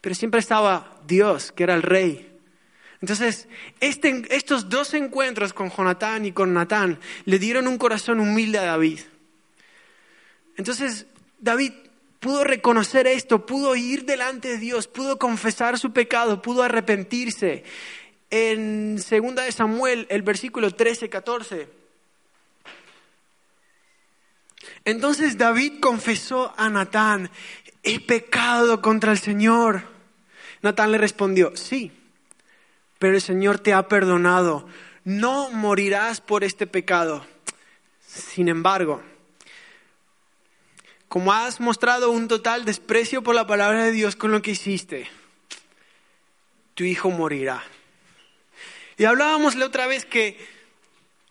[0.00, 2.31] pero siempre estaba Dios, que era el rey.
[3.02, 3.48] Entonces,
[3.80, 8.64] este, estos dos encuentros con Jonatán y con Natán le dieron un corazón humilde a
[8.64, 9.00] David.
[10.56, 11.06] Entonces,
[11.40, 11.72] David
[12.20, 17.64] pudo reconocer esto, pudo ir delante de Dios, pudo confesar su pecado, pudo arrepentirse.
[18.30, 21.68] En 2 de Samuel, el versículo 13, 14.
[24.84, 27.30] Entonces David confesó a Natán,
[27.82, 29.82] he pecado contra el Señor.
[30.62, 31.90] Natán le respondió, sí,
[33.02, 34.64] pero el Señor te ha perdonado,
[35.02, 37.26] no morirás por este pecado.
[38.06, 39.02] Sin embargo,
[41.08, 45.10] como has mostrado un total desprecio por la palabra de Dios con lo que hiciste,
[46.74, 47.64] tu hijo morirá.
[48.96, 50.38] Y hablábamos la otra vez que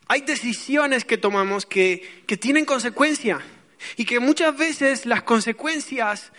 [0.09, 3.39] hay decisiones que tomamos que, que tienen consecuencia
[3.95, 6.33] y que muchas veces las consecuencias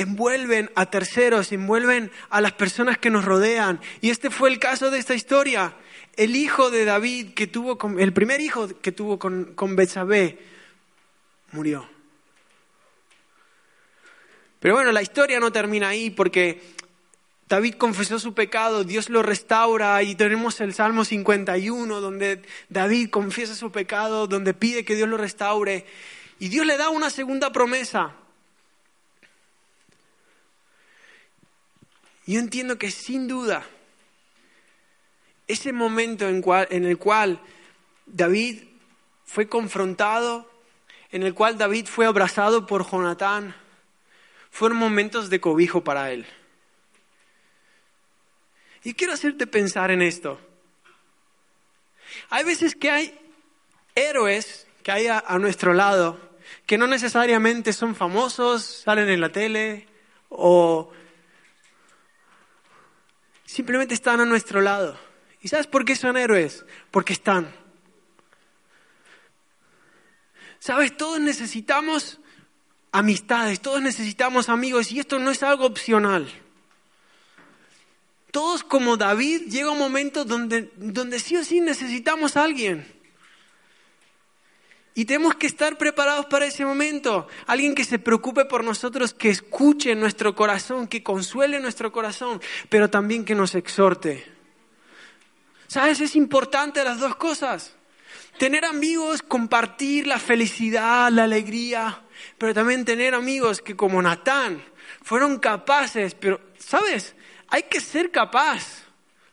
[0.00, 3.80] envuelven a terceros, envuelven a las personas que nos rodean.
[4.00, 5.74] Y este fue el caso de esta historia.
[6.16, 10.38] El hijo de David que tuvo, el primer hijo que tuvo con, con Betsabé,
[11.52, 11.88] murió.
[14.58, 16.60] Pero bueno, la historia no termina ahí porque
[17.48, 23.54] David confesó su pecado, Dios lo restaura y tenemos el Salmo 51 donde David confiesa
[23.54, 25.86] su pecado, donde pide que Dios lo restaure
[26.38, 28.14] y Dios le da una segunda promesa.
[32.30, 33.66] Yo entiendo que sin duda,
[35.48, 37.40] ese momento en, el cual
[38.06, 38.62] David
[39.24, 40.48] fue confrontado,
[41.10, 43.56] en el cual David fue abrazado por Jonatán,
[44.52, 46.24] fueron momentos de cobijo para él.
[48.84, 50.40] Y quiero hacerte pensar en esto.
[52.28, 53.18] Hay veces que hay
[53.96, 56.30] héroes que hay a, nuestro lado
[56.64, 59.88] que no necesariamente son famosos, salen en la tele
[60.28, 60.92] o
[63.50, 64.96] simplemente están a nuestro lado.
[65.42, 66.64] ¿Y sabes por qué son héroes?
[66.90, 67.52] Porque están.
[70.60, 70.96] ¿Sabes?
[70.96, 72.20] Todos necesitamos
[72.92, 76.30] amistades, todos necesitamos amigos y esto no es algo opcional.
[78.30, 82.99] Todos como David llega un momento donde, donde sí o sí necesitamos a alguien.
[84.94, 87.28] Y tenemos que estar preparados para ese momento.
[87.46, 92.90] Alguien que se preocupe por nosotros, que escuche nuestro corazón, que consuele nuestro corazón, pero
[92.90, 94.24] también que nos exhorte.
[95.68, 96.00] ¿Sabes?
[96.00, 97.76] Es importante las dos cosas.
[98.38, 102.02] Tener amigos, compartir la felicidad, la alegría,
[102.38, 104.62] pero también tener amigos que como Natán
[105.02, 107.14] fueron capaces, pero, ¿sabes?
[107.48, 108.84] Hay que ser capaz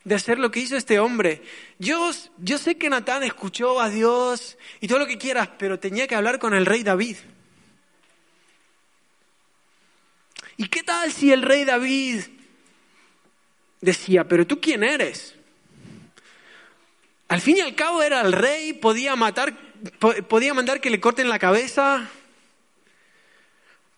[0.04, 1.42] de hacer lo que hizo este hombre.
[1.80, 6.08] Yo, yo sé que Natán escuchó a Dios y todo lo que quieras, pero tenía
[6.08, 7.18] que hablar con el rey David.
[10.58, 12.22] ¿Y qué tal si el rey David
[13.80, 15.36] decía, pero tú quién eres?
[17.28, 19.54] Al fin y al cabo era el rey, podía matar,
[20.28, 22.10] podía mandar que le corten la cabeza.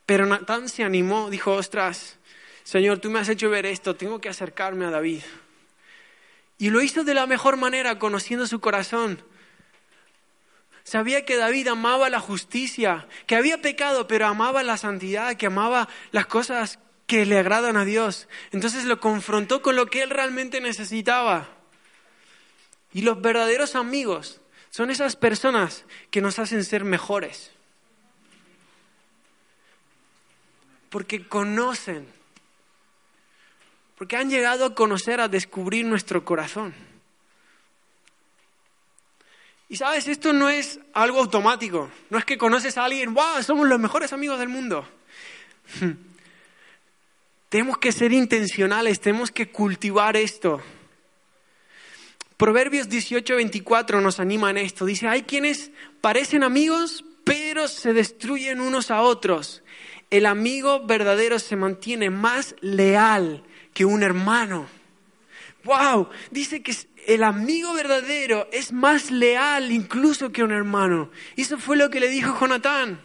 [0.05, 2.17] Pero Natán se animó, dijo, ostras,
[2.63, 5.21] Señor, tú me has hecho ver esto, tengo que acercarme a David.
[6.59, 9.23] Y lo hizo de la mejor manera, conociendo su corazón.
[10.83, 15.87] Sabía que David amaba la justicia, que había pecado, pero amaba la santidad, que amaba
[16.11, 18.27] las cosas que le agradan a Dios.
[18.51, 21.47] Entonces lo confrontó con lo que él realmente necesitaba.
[22.91, 27.51] Y los verdaderos amigos son esas personas que nos hacen ser mejores.
[30.89, 32.18] Porque conocen
[33.99, 36.73] porque han llegado a conocer, a descubrir nuestro corazón.
[39.67, 41.91] Y sabes, esto no es algo automático.
[42.09, 43.43] No es que conoces a alguien, ¡wow!
[43.43, 44.87] Somos los mejores amigos del mundo.
[47.49, 50.61] tenemos que ser intencionales, tenemos que cultivar esto.
[52.37, 54.85] Proverbios 18:24 nos anima en esto.
[54.85, 59.61] Dice, hay quienes parecen amigos, pero se destruyen unos a otros.
[60.09, 64.67] el amigo verdadero se mantiene más leal que un hermano.
[65.63, 66.09] ¡Wow!
[66.31, 66.75] Dice que
[67.07, 71.11] el amigo verdadero es más leal incluso que un hermano.
[71.35, 73.01] Y eso fue lo que le dijo Jonatán.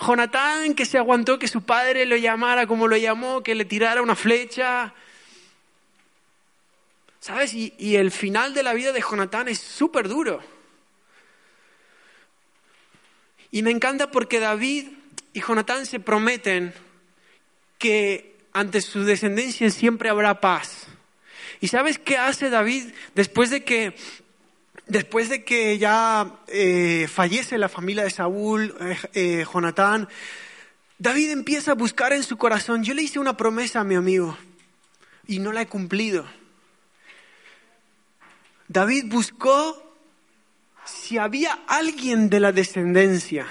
[0.00, 4.02] Jonatán que se aguantó que su padre lo llamara como lo llamó, que le tirara
[4.02, 4.94] una flecha.
[7.20, 7.52] ¿Sabes?
[7.52, 10.40] Y, el final de la vida de Jonatán es súper duro.
[13.50, 14.88] Y me encanta porque David
[15.34, 16.72] y Jonatán se prometen
[17.78, 20.86] que ante su descendencia siempre habrá paz.
[21.60, 23.94] ¿Y sabes qué hace David después de que,
[24.86, 30.08] después de que ya eh, fallece la familia de Saúl, eh, eh, Jonatán?
[30.98, 32.82] David empieza a buscar en su corazón.
[32.82, 34.36] Yo le hice una promesa a mi amigo
[35.26, 36.26] y no la he cumplido.
[38.68, 39.96] David buscó
[40.84, 43.46] si había alguien de la descendencia.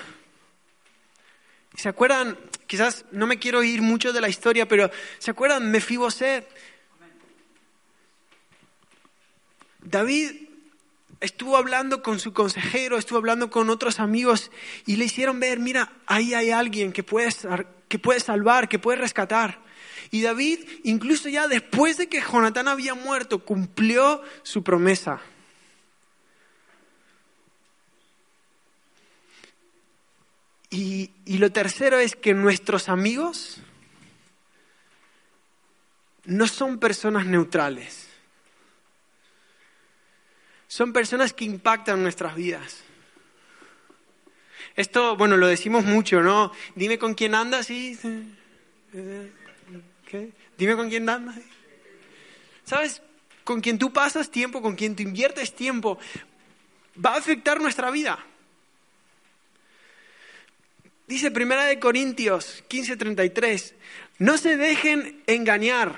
[1.75, 2.37] ¿Se acuerdan?
[2.69, 6.47] Quizás no me quiero ir mucho de la historia, pero ¿se acuerdan Mefiboset?
[9.81, 10.33] David
[11.19, 14.51] estuvo hablando con su consejero, estuvo hablando con otros amigos
[14.85, 17.33] y le hicieron ver, mira, ahí hay alguien que puede,
[17.87, 19.63] que puede salvar, que puede rescatar.
[20.11, 25.19] Y David, incluso ya después de que Jonatán había muerto, cumplió su promesa.
[30.71, 33.57] Y, lo tercero es que nuestros amigos
[36.25, 38.09] no son personas neutrales
[40.69, 42.83] son personas que impactan nuestras vidas.
[44.75, 46.51] Esto, bueno, lo decimos mucho, ¿no?
[46.75, 47.97] Dime con quién andas y...
[50.57, 51.37] Dime con quién andas.
[52.63, 53.01] ¿Sabes?
[53.43, 55.97] Con quien tú pasas tiempo, con quien tú inviertes tiempo,
[57.03, 58.23] va a afectar nuestra vida.
[61.09, 63.73] Dice Primera de Corintios 15:33,
[64.19, 65.97] no se dejen engañar,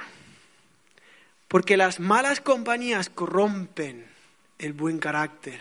[1.50, 4.06] porque las malas compañías corrompen
[4.58, 5.60] el buen carácter.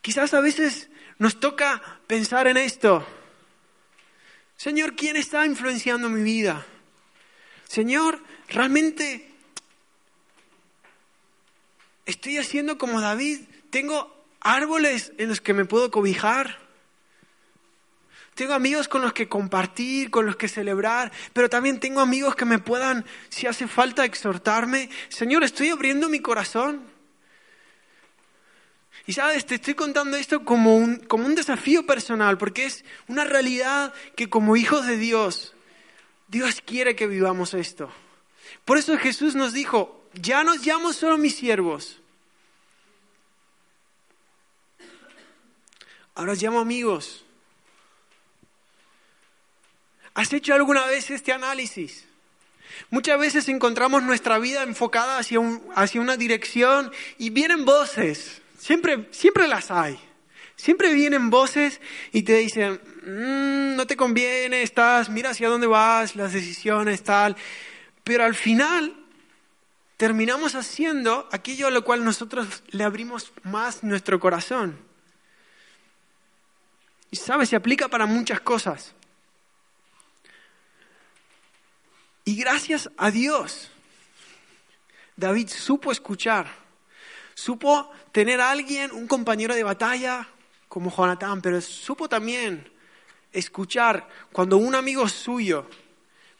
[0.00, 3.06] Quizás a veces nos toca pensar en esto.
[4.56, 6.64] Señor, ¿quién está influenciando mi vida?
[7.68, 9.28] Señor, realmente
[12.06, 13.40] estoy haciendo como David.
[13.68, 16.58] Tengo árboles en los que me puedo cobijar.
[18.34, 22.46] Tengo amigos con los que compartir, con los que celebrar, pero también tengo amigos que
[22.46, 24.88] me puedan, si hace falta, exhortarme.
[25.10, 26.90] Señor, estoy abriendo mi corazón.
[29.06, 33.24] Y sabes, te estoy contando esto como un, como un desafío personal, porque es una
[33.24, 35.54] realidad que como hijos de Dios,
[36.28, 37.92] Dios quiere que vivamos esto.
[38.64, 42.01] Por eso Jesús nos dijo, ya nos llamo solo mis siervos.
[46.14, 47.24] Ahora os llamo amigos.
[50.14, 52.06] ¿Has hecho alguna vez este análisis?
[52.90, 55.40] Muchas veces encontramos nuestra vida enfocada hacia,
[55.74, 59.98] hacia una dirección y vienen voces, siempre, siempre las hay.
[60.56, 61.80] Siempre vienen voces
[62.12, 67.36] y te dicen, mm, no te conviene, estás, mira hacia dónde vas, las decisiones, tal.
[68.04, 68.94] Pero al final
[69.96, 74.78] terminamos haciendo aquello a lo cual nosotros le abrimos más nuestro corazón.
[77.12, 78.94] Y sabes, se aplica para muchas cosas.
[82.24, 83.70] Y gracias a Dios,
[85.14, 86.46] David supo escuchar,
[87.34, 90.26] supo tener a alguien, un compañero de batalla
[90.68, 92.66] como Jonatán, pero supo también
[93.30, 95.68] escuchar cuando un amigo suyo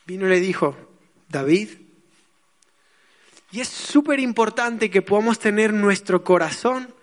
[0.06, 0.74] vino y le dijo,
[1.28, 1.68] David,
[3.50, 6.94] y es súper importante que podamos tener nuestro corazón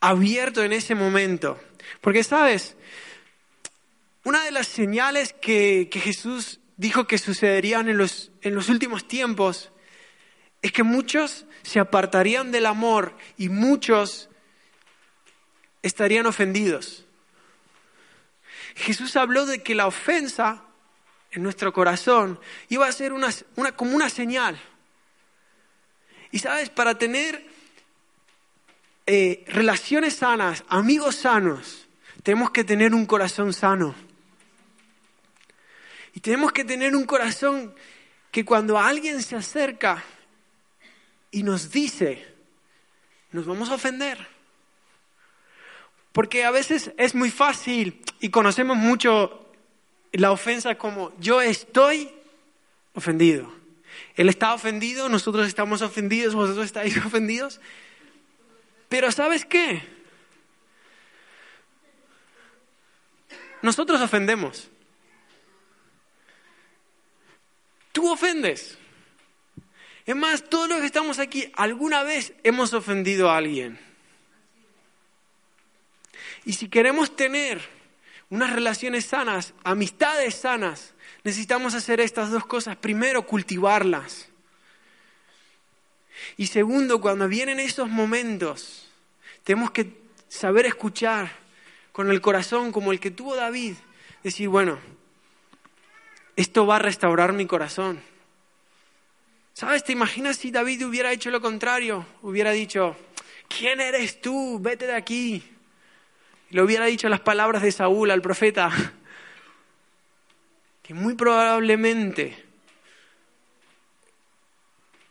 [0.00, 1.60] abierto en ese momento,
[2.00, 2.76] porque sabes,
[4.24, 8.30] una de las señales que, Jesús dijo que sucederían en los,
[8.68, 9.72] últimos tiempos
[10.62, 14.28] es que muchos se apartarían del amor y muchos
[15.82, 17.06] estarían ofendidos.
[18.76, 20.64] Jesús habló de que la ofensa
[21.30, 22.38] en nuestro corazón
[22.68, 23.32] iba a ser una,
[23.74, 24.60] como una señal.
[26.30, 27.49] Y sabes, para tener
[29.12, 31.88] eh, relaciones sanas, amigos sanos,
[32.22, 33.92] tenemos que tener un corazón sano.
[36.14, 37.74] Y tenemos que tener un corazón
[38.30, 40.04] que cuando alguien se acerca
[41.32, 42.24] y nos dice,
[43.32, 44.28] nos vamos a ofender.
[46.12, 49.50] Porque a veces es muy fácil y conocemos mucho
[50.12, 52.12] la ofensa como yo estoy
[52.94, 53.52] ofendido.
[54.14, 57.60] Él está ofendido, nosotros estamos ofendidos, vosotros estáis ofendidos.
[58.90, 59.82] Pero ¿sabes qué?
[63.62, 64.68] nosotros ofendemos.
[67.92, 68.78] Tú ofendes.
[70.06, 73.78] Es más, todos los que estamos aquí alguna vez hemos ofendido a alguien.
[76.44, 77.60] Y si queremos tener
[78.30, 82.76] unas relaciones sanas, amistades sanas, necesitamos hacer estas dos cosas.
[82.76, 84.29] Primero, cultivarlas.
[86.36, 88.88] Y segundo, cuando vienen esos momentos,
[89.44, 89.92] tenemos que
[90.28, 91.30] saber escuchar
[91.92, 93.74] con el corazón como el que tuvo David.
[94.22, 94.78] Decir, bueno,
[96.36, 98.00] esto va a restaurar mi corazón.
[99.54, 99.84] ¿Sabes?
[99.84, 102.06] ¿Te imaginas si David hubiera hecho lo contrario?
[102.22, 102.96] Hubiera dicho,
[103.48, 104.58] ¿quién eres tú?
[104.60, 105.42] Vete de aquí.
[106.50, 108.70] Le hubiera dicho las palabras de Saúl al profeta,
[110.82, 112.49] que muy probablemente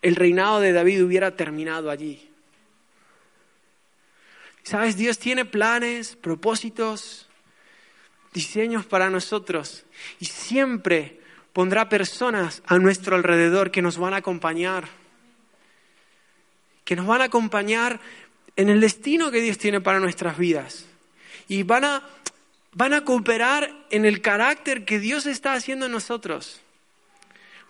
[0.01, 2.29] el reinado de David hubiera terminado allí.
[4.63, 7.27] Sabes, Dios tiene planes, propósitos,
[8.33, 9.85] diseños para nosotros
[10.19, 11.19] y siempre
[11.53, 14.87] pondrá personas a nuestro alrededor que nos van a acompañar,
[16.85, 17.99] que nos van a acompañar
[18.55, 20.85] en el destino que Dios tiene para nuestras vidas
[21.47, 22.07] y van a,
[22.73, 26.61] van a cooperar en el carácter que Dios está haciendo en nosotros.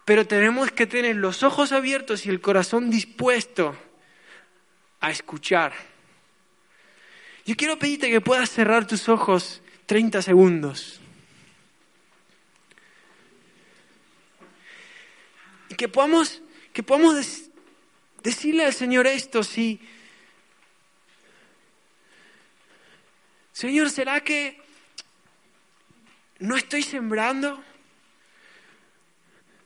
[0.09, 3.77] Pero tenemos que tener los ojos abiertos y el corazón dispuesto
[4.99, 5.71] a escuchar.
[7.45, 10.99] Yo quiero pedirte que puedas cerrar tus ojos 30 segundos.
[15.69, 16.41] Y que podamos,
[16.73, 17.43] que podamos
[18.23, 19.79] decirle al Señor esto, si,
[23.51, 24.59] Señor, ¿será que
[26.39, 27.63] no estoy sembrando?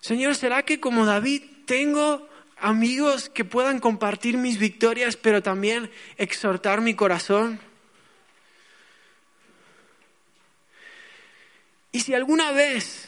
[0.04, 2.28] Señor, ¿será que como David tengo
[2.58, 7.58] amigos que puedan compartir mis victorias, pero también exhortar mi corazón?
[11.94, 13.08] Y si alguna vez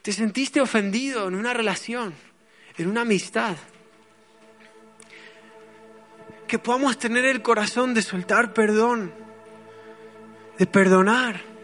[0.00, 2.14] te sentiste ofendido en una relación,
[2.78, 3.58] en una amistad,
[6.48, 9.12] que podamos tener el corazón de soltar perdón,
[10.56, 11.55] de perdonar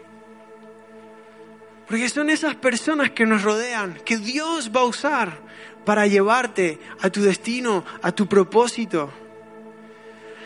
[1.93, 5.37] porque son esas personas que nos rodean, que Dios va a usar
[5.85, 9.13] para llevarte a tu destino, a tu propósito.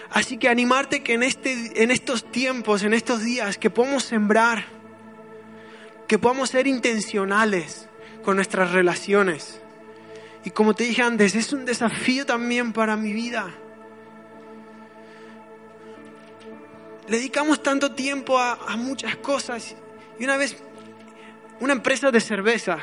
[0.10, 4.66] Así que animarte que en, este, en estos tiempos, en estos días, que podamos sembrar,
[6.06, 7.88] que podamos ser intencionales
[8.26, 9.62] con nuestras relaciones.
[10.44, 13.56] Y como te dije antes, es un desafío también para mi vida.
[17.08, 19.78] Le dedicamos tanto tiempo a, a muchas cosas
[20.20, 20.58] y una vez
[21.60, 22.80] una empresa de cerveza,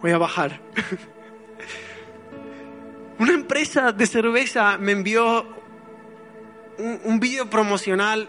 [0.00, 0.60] voy a bajar,
[3.18, 5.46] una empresa de cerveza me envió
[6.78, 8.28] un, un vídeo promocional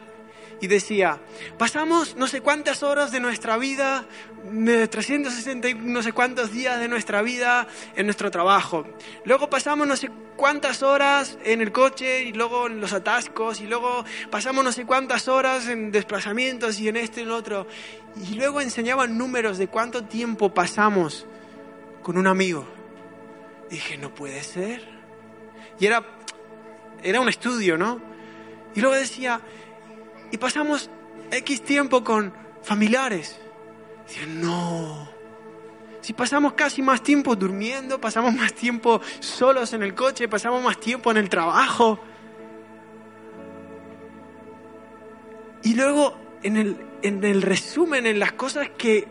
[0.59, 1.19] y decía,
[1.57, 4.05] pasamos no sé cuántas horas de nuestra vida,
[4.51, 8.85] de 360 no sé cuántos días de nuestra vida en nuestro trabajo.
[9.25, 13.67] Luego pasamos no sé cuántas horas en el coche y luego en los atascos y
[13.67, 17.67] luego pasamos no sé cuántas horas en desplazamientos y en este y en otro.
[18.29, 21.25] Y luego enseñaban números de cuánto tiempo pasamos
[22.01, 22.65] con un amigo.
[23.69, 24.81] Y dije, no puede ser.
[25.79, 26.03] Y era,
[27.03, 28.01] era un estudio, ¿no?
[28.75, 29.41] Y luego decía,
[30.31, 30.89] y pasamos
[31.31, 33.39] X tiempo con familiares.
[34.07, 35.09] Dicen, no.
[36.01, 40.79] Si pasamos casi más tiempo durmiendo, pasamos más tiempo solos en el coche, pasamos más
[40.79, 41.99] tiempo en el trabajo.
[45.63, 49.07] Y luego en el, en el resumen, en las cosas que,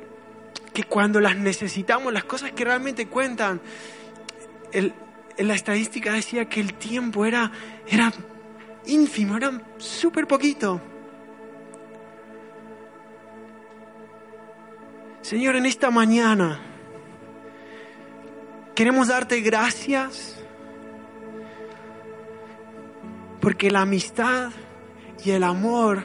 [0.72, 3.60] que cuando las necesitamos, las cosas que realmente cuentan,
[4.72, 4.94] el,
[5.36, 7.52] la estadística decía que el tiempo era,
[7.86, 8.12] era
[8.86, 10.80] ínfimo, era súper poquito.
[15.26, 16.60] Señor, en esta mañana
[18.76, 20.36] queremos darte gracias
[23.40, 24.52] porque la amistad
[25.24, 26.04] y el amor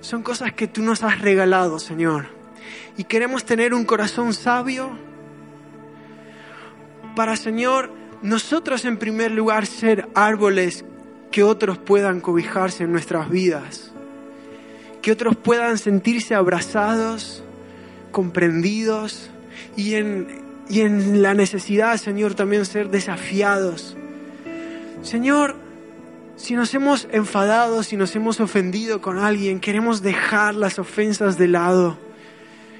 [0.00, 2.26] son cosas que tú nos has regalado, Señor.
[2.96, 4.98] Y queremos tener un corazón sabio
[7.14, 7.92] para, Señor,
[8.22, 10.84] nosotros en primer lugar ser árboles
[11.30, 13.92] que otros puedan cobijarse en nuestras vidas,
[15.00, 17.44] que otros puedan sentirse abrazados
[18.14, 19.28] comprendidos
[19.76, 20.28] y en,
[20.68, 23.96] y en la necesidad, Señor, también ser desafiados.
[25.02, 25.56] Señor,
[26.36, 31.48] si nos hemos enfadado, si nos hemos ofendido con alguien, queremos dejar las ofensas de
[31.48, 31.98] lado.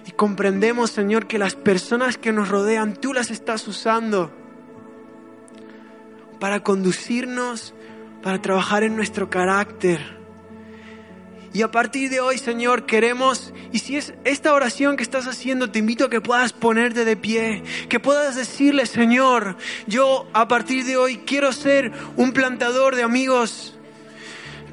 [0.07, 4.31] Y comprendemos, Señor, que las personas que nos rodean, tú las estás usando
[6.39, 7.75] para conducirnos,
[8.23, 10.24] para trabajar en nuestro carácter
[11.55, 15.71] Y a partir de hoy, Señor, queremos, y si es esta oración que estás haciendo,
[15.71, 20.85] te invito a que puedas ponerte de pie, que puedas decirle, Señor, yo a partir
[20.85, 23.79] de hoy quiero ser un plantador de amigos.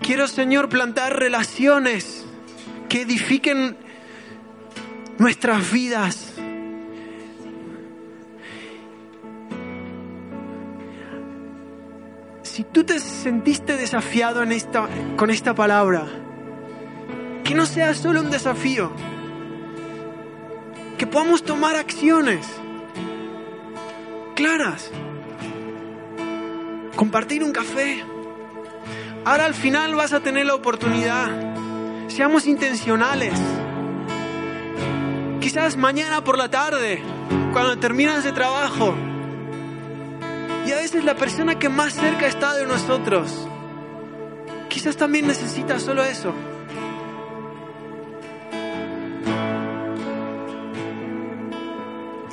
[0.02, 2.26] Quiero, Señor, plantar relaciones
[2.90, 3.78] que edifiquen
[5.20, 6.34] nuestras vidas.
[12.42, 14.44] Si tú te sentiste desafiado
[15.16, 16.08] con esta palabra,
[17.52, 18.94] que no sea solo un desafío,
[20.98, 22.48] que podamos tomar acciones
[24.36, 24.90] claras,
[26.96, 28.06] compartir un café.
[29.26, 31.28] Ahora al final vas a tener la oportunidad.
[32.08, 33.38] Seamos intencionales.
[35.42, 37.04] Quizás mañana por la tarde,
[37.52, 38.96] cuando terminas de trabajo.
[40.66, 43.46] Y a veces la persona que más cerca está de nosotros,
[44.70, 46.34] quizás también necesita solo eso.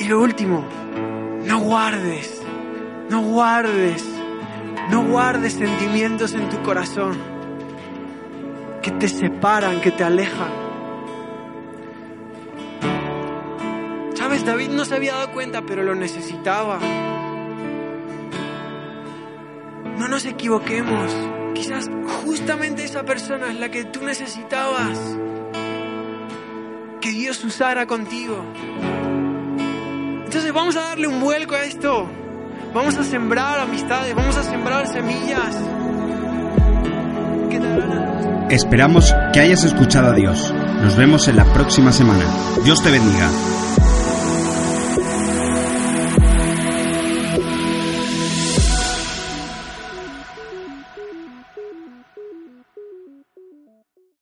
[0.09, 0.65] Y lo último,
[1.45, 2.41] no guardes,
[3.11, 4.03] no guardes,
[4.89, 7.15] no guardes sentimientos en tu corazón
[8.81, 10.51] que te separan, que te alejan.
[14.15, 16.79] Sabes, David no se había dado cuenta, pero lo necesitaba.
[19.99, 21.15] No nos equivoquemos.
[21.55, 21.91] Quizás
[22.25, 25.19] justamente esa persona es la que tú necesitabas.
[26.99, 28.43] Que Dios usara contigo.
[30.29, 32.07] Entonces vamos a darle un vuelco a esto.
[32.75, 35.57] Vamos a sembrar amistades, vamos a sembrar semillas.
[38.51, 40.53] Esperamos que hayas escuchado a Dios.
[40.83, 42.27] Nos vemos en la próxima semana.
[42.63, 43.27] Dios te bendiga.